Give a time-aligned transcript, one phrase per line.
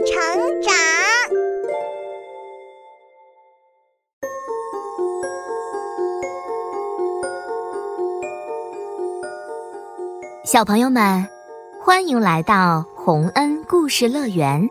[0.00, 0.74] 成长。
[10.44, 11.26] 小朋友们，
[11.80, 14.68] 欢迎来到洪恩故事乐园。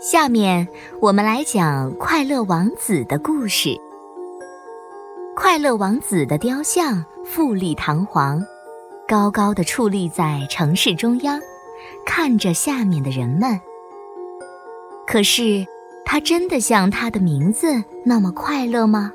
[0.00, 0.66] 下面
[1.00, 3.80] 我们来讲快乐王子的故事。
[5.36, 8.44] 快乐王子的雕像富丽堂皇，
[9.06, 11.40] 高高的矗立在城市中央，
[12.04, 13.60] 看着下面的人们。
[15.06, 15.66] 可是，
[16.04, 19.12] 他真的像他的名字那么快乐吗？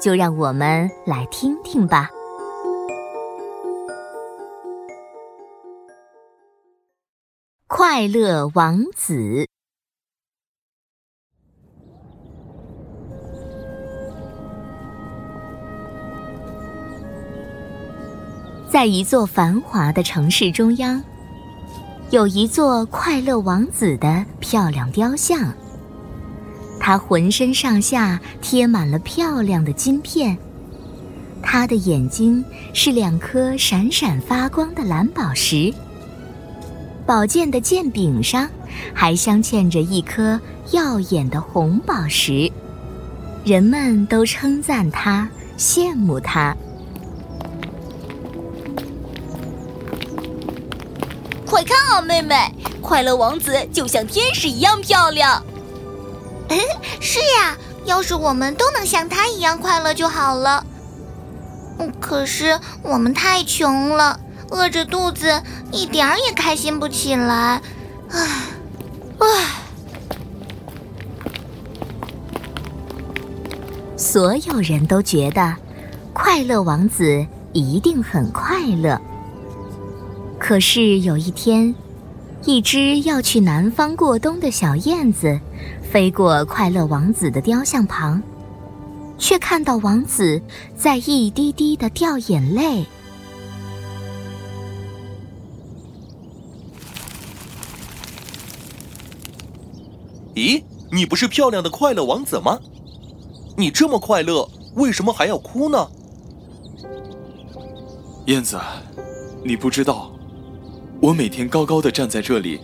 [0.00, 2.08] 就让我们来听听吧。
[7.66, 9.46] 快乐王子。
[18.68, 21.02] 在一座繁华的城市中央，
[22.10, 25.54] 有一座快乐王子的漂亮雕像。
[26.80, 30.36] 他浑身上下贴满了漂亮的金片，
[31.40, 35.72] 他的眼睛是两颗闪闪发光的蓝宝石，
[37.06, 38.48] 宝剑的剑柄上
[38.92, 40.40] 还镶嵌着一颗
[40.72, 42.50] 耀眼的红宝石。
[43.44, 46.56] 人们都称赞他，羡慕他。
[52.02, 52.54] 妹妹！
[52.80, 55.42] 快乐王子就像天使一样漂亮。
[57.00, 60.64] 是呀，要是我们都能像他一样快乐就好了。
[61.78, 64.18] 嗯，可是我们太穷了，
[64.50, 67.62] 饿着肚子，一点儿也开心不起来。
[68.10, 68.28] 唉，
[69.18, 69.26] 唉。
[73.96, 75.56] 所有人都觉得，
[76.12, 79.00] 快乐王子一定很快乐。
[80.38, 81.74] 可是有一天，
[82.46, 85.38] 一只要去南方过冬的小燕子，
[85.82, 88.22] 飞过快乐王子的雕像旁，
[89.18, 90.40] 却看到王子
[90.74, 92.86] 在一滴滴的掉眼泪。
[100.34, 102.58] 咦，你不是漂亮的快乐王子吗？
[103.58, 105.86] 你这么快乐，为什么还要哭呢？
[108.26, 108.58] 燕子，
[109.44, 110.09] 你不知道。
[111.02, 112.60] 我每天高高的站在这里，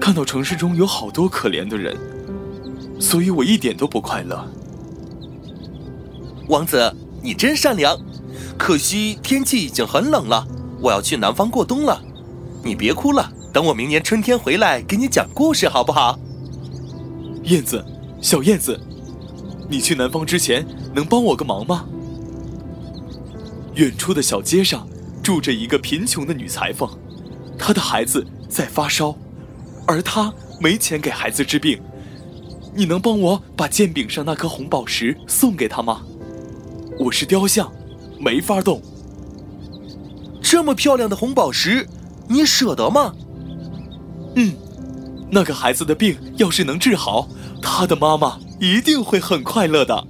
[0.00, 1.94] 看到城市中有好多可怜的人，
[2.98, 4.42] 所以我一点都不快乐。
[6.48, 6.90] 王子，
[7.22, 7.94] 你真善良，
[8.56, 10.48] 可惜天气已经很冷了，
[10.80, 12.02] 我要去南方过冬了。
[12.64, 16.18] 你别哭了，等我明年春天回来给你讲故事，好不好？
[17.44, 17.84] 燕子，
[18.22, 18.80] 小燕子，
[19.68, 21.84] 你去南方之前能帮我个忙吗？
[23.74, 24.88] 远处的小街上
[25.22, 26.88] 住着一个贫穷的女裁缝。
[27.64, 29.16] 他的孩子在发烧，
[29.86, 31.80] 而他没钱给孩子治病。
[32.74, 36.02] 你能帮我把剑柄上那颗红宝石送给他吗？
[36.98, 37.72] 我是雕像，
[38.18, 38.82] 没法动。
[40.42, 41.88] 这么漂亮的红宝石，
[42.26, 43.14] 你舍得吗？
[44.34, 44.56] 嗯，
[45.30, 47.28] 那个孩子的病要是能治好，
[47.62, 50.04] 他的妈妈一定会很快乐的。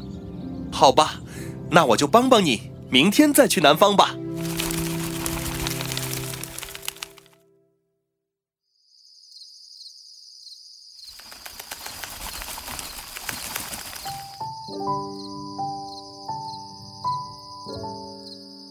[0.70, 1.20] 好吧，
[1.70, 4.16] 那我就帮帮你，明天再去南方吧。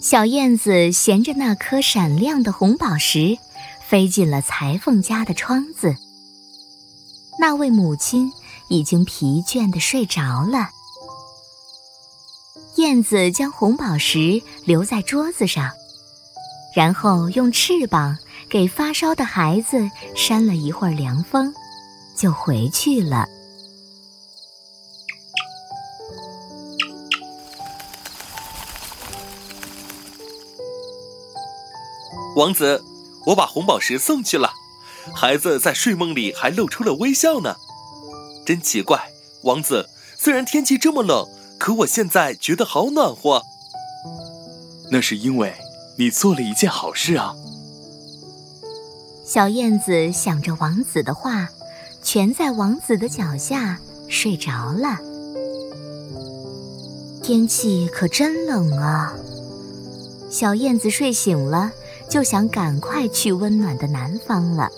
[0.02, 3.38] 小燕子衔着那颗闪亮的红宝石，
[3.88, 5.96] 飞进了裁缝家的窗子。
[7.40, 8.30] 那位母亲
[8.68, 10.70] 已经疲倦地睡着了。
[12.76, 15.72] 燕子将红宝石留在桌子上，
[16.76, 18.18] 然后用翅膀
[18.50, 21.54] 给发烧的孩子扇了一会儿凉风，
[22.18, 23.28] 就回去了。
[32.42, 32.84] 王子，
[33.28, 34.52] 我把红宝石送去了，
[35.14, 37.56] 孩子在睡梦里还露出了微笑呢，
[38.44, 39.00] 真奇怪。
[39.44, 41.24] 王子，虽然天气这么冷，
[41.60, 43.44] 可我现在觉得好暖和。
[44.90, 45.54] 那是因为
[46.00, 47.36] 你做了一件好事啊。
[49.24, 51.48] 小燕子想着王子的话，
[52.02, 53.78] 蜷在王子的脚下
[54.10, 54.98] 睡着了。
[57.22, 59.14] 天气可真冷啊！
[60.32, 61.72] 小燕子睡醒了。
[62.12, 64.70] 就想赶快去温暖的南方了。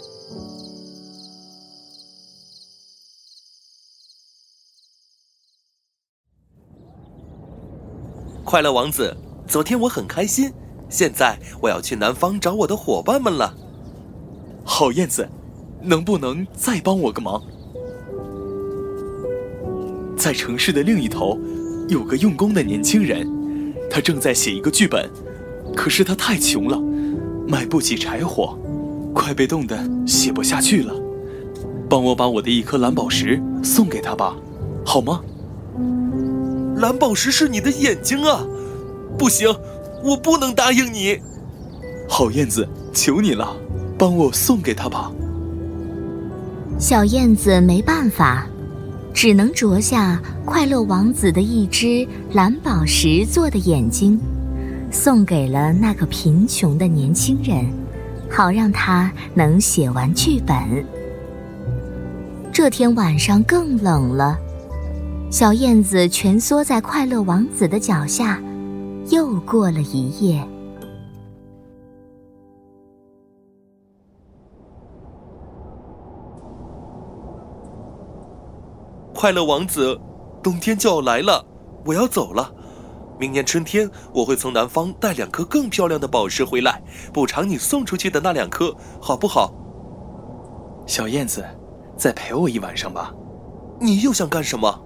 [8.44, 10.54] 快乐王子，昨天我很开心，
[10.90, 13.52] 现在我要去南方找我的伙伴们了。
[14.64, 15.28] 好燕子，
[15.82, 17.42] 能不能再帮我个忙？
[20.16, 21.36] 在城市的另一头，
[21.90, 23.28] 有个用功的年轻人，
[23.90, 25.10] 他正在写一个剧本，
[25.76, 26.80] 可是他太穷了，
[27.48, 28.58] 买不起柴火，
[29.14, 30.94] 快被冻得写不下去了。
[31.90, 34.36] 帮我把我的一颗蓝宝石送给他吧，
[34.86, 35.22] 好吗？
[36.78, 38.46] 蓝宝石是你的眼睛啊！
[39.18, 39.54] 不行，
[40.04, 41.20] 我不能答应你。
[42.10, 43.56] 好燕子，求你了，
[43.98, 45.12] 帮我送给他吧。
[46.80, 48.48] 小燕子没办法。
[49.14, 54.20] 只能啄下快乐王子的一只蓝宝石做的眼睛，
[54.94, 57.66] 送给了那个贫穷的年轻人，
[58.30, 60.56] 好让他能写完剧本。
[62.54, 64.38] 这天晚上更冷了，
[65.32, 68.40] 小燕子蜷缩在快乐王子的脚下，
[69.10, 70.48] 又过了一夜。
[79.16, 80.00] 快乐王子，
[80.44, 81.44] 冬天就要来了，
[81.84, 82.54] 我要走了。
[83.20, 86.82] 明年春天，我会从南方带两颗更漂亮的宝石回来，
[87.14, 89.54] 补偿你送出去的那两颗，好不好？
[90.86, 91.46] 小燕子，
[91.96, 93.14] 再陪我一晚上吧。
[93.80, 94.80] 你又想干什么？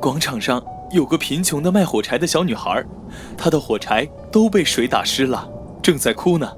[0.00, 2.84] 广场上有个贫穷的卖火柴的小女孩，
[3.36, 5.48] 她的火柴都被水打湿了，
[5.82, 6.50] 正在哭呢。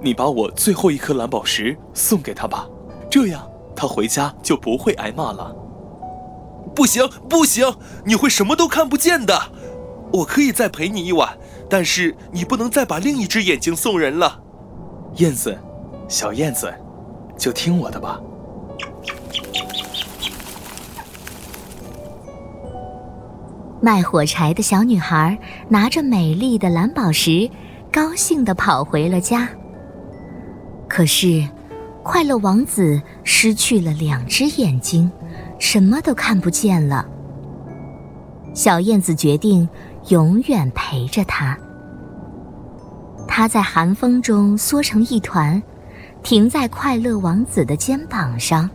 [0.00, 2.68] 你把我最后一颗蓝宝石送给她吧，
[3.10, 3.48] 这样。
[3.74, 5.54] 她回家就不会挨骂了。
[6.76, 7.74] 不行，不行，
[8.04, 9.50] 你会什么都看不见的。
[10.12, 11.36] 我可以再陪你一晚，
[11.68, 14.40] 但是你不能再把另一只眼睛送人了。
[15.16, 15.58] 燕子，
[16.06, 16.72] 小燕子，
[17.38, 18.20] 就听我的吧。
[23.80, 25.38] 卖火柴的小女孩
[25.68, 27.50] 拿着美丽的蓝宝石，
[27.90, 29.48] 高兴地跑回了家。
[30.86, 31.48] 可是。
[32.08, 35.10] 快乐王子失去了两只眼睛，
[35.58, 37.06] 什么都看不见了。
[38.54, 39.68] 小燕子决定
[40.08, 41.58] 永远陪着他。
[43.28, 45.62] 它在寒风中缩成一团，
[46.22, 48.70] 停在快乐王子的肩膀上。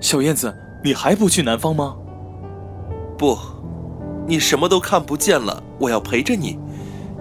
[0.00, 0.54] 小燕子，
[0.84, 1.96] 你还不去南方吗？
[3.16, 3.36] 不，
[4.26, 5.60] 你什么都看不见了。
[5.80, 6.56] 我要陪着你，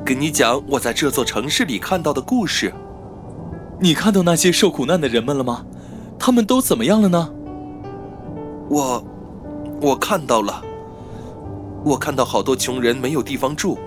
[0.06, 2.72] 跟你讲我在这座城市里看到的故事。
[3.80, 5.66] 你看到那些受苦难的人们了吗？
[6.20, 7.30] 他们都怎么样了呢？
[8.70, 9.04] 我，
[9.82, 10.62] 我看到了。
[11.84, 13.78] 我看到好多穷人没有地方住，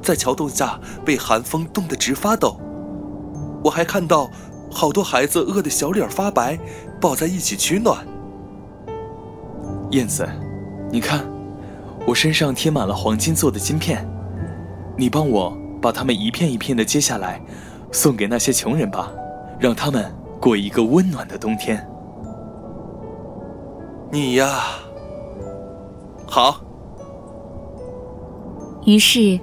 [0.00, 2.58] 在桥洞下被寒风冻得直发抖。
[3.62, 4.30] 我还看到
[4.70, 6.58] 好多孩子饿得小脸发白，
[7.00, 8.06] 抱在一起取暖。
[9.90, 10.26] 燕子，
[10.90, 11.26] 你看，
[12.06, 14.08] 我身上贴满了黄金做的金片，
[14.96, 17.42] 你帮我把它们一片一片的揭下来，
[17.92, 19.12] 送给那些穷人吧。
[19.58, 20.12] 让他们
[20.44, 21.82] 过一个温暖的冬天。
[24.12, 24.60] 你呀，
[26.26, 26.60] 好。
[28.84, 29.40] 于是，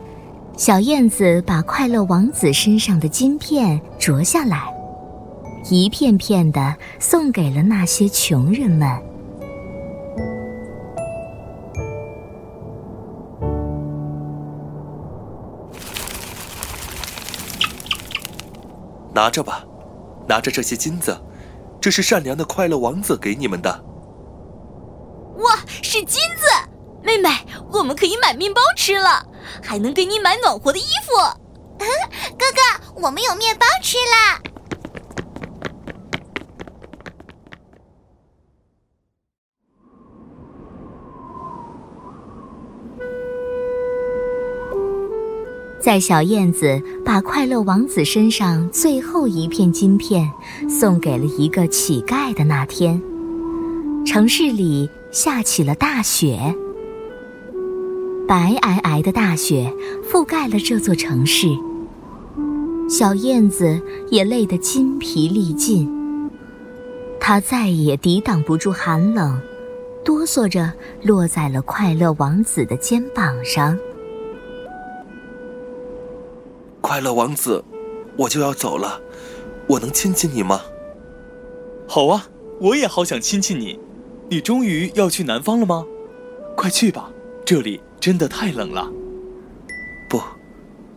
[0.56, 4.72] 小燕子把快乐王子身上的金片啄下来，
[5.72, 8.88] 一片片的送给了那些穷人们。
[19.12, 19.66] 拿着吧。
[20.32, 21.22] 拿着这些金子，
[21.82, 23.70] 这是善良的快乐王子给你们的。
[25.40, 26.48] 哇，是金子！
[27.04, 27.30] 妹妹，
[27.70, 29.26] 我们可以买面包吃了，
[29.62, 31.12] 还能给你买暖和的衣服。
[31.78, 34.51] 哥哥，我们有面包吃了。
[45.82, 50.32] 在小燕子把快乐王子身上最后一片金片
[50.70, 53.02] 送给了一个乞丐的那天，
[54.06, 56.54] 城市里下起了大雪，
[58.28, 59.74] 白皑皑的大雪
[60.08, 61.48] 覆盖了这座城市。
[62.88, 65.90] 小燕子也累得筋疲力尽，
[67.20, 69.42] 它再也抵挡不住寒冷，
[70.06, 70.72] 哆嗦着
[71.02, 73.76] 落在了快乐王子的肩膀上。
[76.92, 77.64] 快乐王子，
[78.18, 79.00] 我就要走了，
[79.66, 80.60] 我能亲亲你吗？
[81.88, 82.28] 好啊，
[82.60, 83.80] 我也好想亲亲你。
[84.30, 85.86] 你终于要去南方了吗？
[86.58, 87.10] 快去吧，
[87.46, 88.92] 这里真的太冷了。
[90.10, 90.22] 不，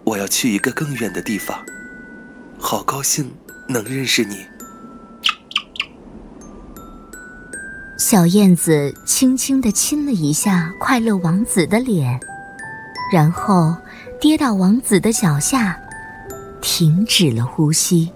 [0.02, 1.64] 我要去一个更远的地方。
[2.58, 3.32] 好高兴
[3.68, 4.44] 能认识你。
[7.96, 12.18] 小燕子轻轻地亲了一下快乐王子的脸，
[13.12, 13.76] 然后
[14.20, 15.80] 跌到王子的脚下。
[16.66, 18.10] 停止了呼吸。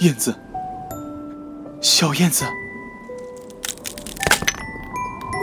[0.00, 0.34] 燕子，
[1.80, 2.44] 小燕子，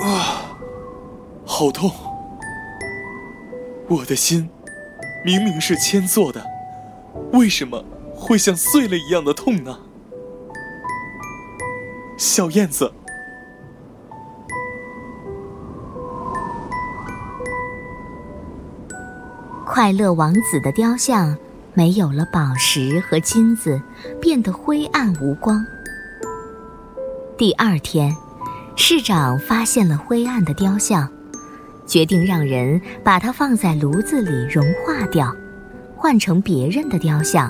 [0.04, 0.58] 啊，
[1.46, 1.90] 好痛！
[3.88, 4.50] 我的心
[5.24, 6.46] 明明是铅做的，
[7.32, 7.82] 为什么
[8.14, 9.80] 会像碎了一样的痛呢？
[12.18, 12.92] 小燕子。
[19.78, 21.38] 快乐王子的雕像
[21.76, 23.80] 没有了宝石和金子，
[24.20, 25.64] 变得灰暗无光。
[27.38, 28.12] 第二天，
[28.76, 31.08] 市长发现了灰暗的雕像，
[31.86, 35.32] 决定让人把它放在炉子里融化掉，
[35.96, 37.48] 换成别人的雕像。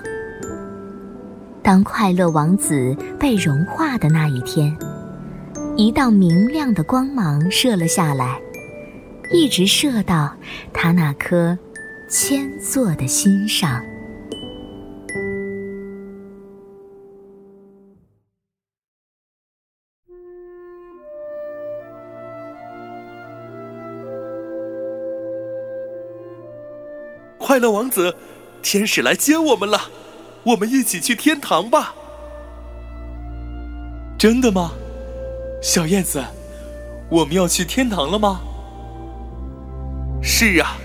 [1.63, 4.77] 当快乐王子被融化的那一天，
[5.77, 8.37] 一道明亮的光芒射了下来，
[9.31, 10.35] 一直射到
[10.73, 11.57] 他那颗。
[12.09, 13.83] 千座的心上，
[27.37, 28.15] 快乐王子，
[28.61, 29.77] 天使来接我们了，
[30.43, 31.93] 我们一起去天堂吧！
[34.17, 34.71] 真的吗，
[35.61, 36.23] 小燕子？
[37.09, 38.39] 我们要去天堂了吗？
[40.23, 40.77] 是啊。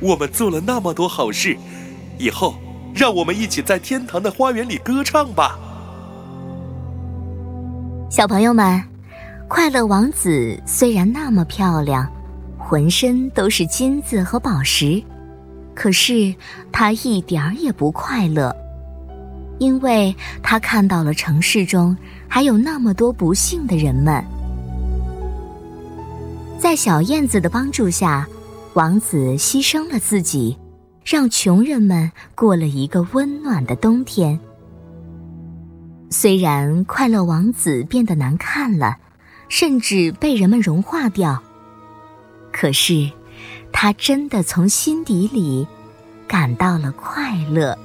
[0.00, 1.56] 我们做了那么多好事，
[2.18, 2.54] 以后
[2.94, 5.58] 让我们一起在天堂的花园里歌唱吧。
[8.10, 8.82] 小朋友们，
[9.46, 12.10] 快乐王子虽然那么漂亮，
[12.58, 15.02] 浑身都是金子和宝石，
[15.74, 16.34] 可是
[16.72, 18.56] 他一点儿也不快乐，
[19.58, 24.24] 因为他看到了城市中还有那么多不幸的人们。
[26.58, 28.26] 在小燕子的帮助下。
[28.74, 30.56] 王子牺牲了自己，
[31.04, 34.38] 让穷人们过了一个温暖的冬天。
[36.08, 38.98] 虽然快乐王子变得难看了，
[39.48, 41.42] 甚至被人们融化掉，
[42.52, 43.10] 可是
[43.72, 45.66] 他真的从心底里
[46.28, 47.76] 感到了快乐。